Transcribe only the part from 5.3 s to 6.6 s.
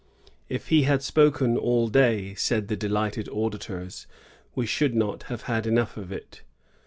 had enough of it."